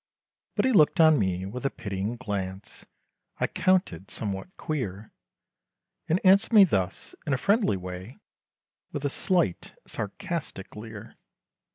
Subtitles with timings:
[0.55, 2.87] But he looked on me, with a pitying glance,
[3.37, 5.11] I counted somewhat queer,
[6.09, 8.17] And answered me thus, in a friendly way,
[8.91, 11.17] With a slight sarcastic leer.